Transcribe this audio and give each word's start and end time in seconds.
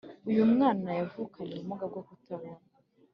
uyumwana 0.29 0.89
yavukanye 0.99 1.51
ubumuga 1.55 1.83
bwokutabona 1.91 2.61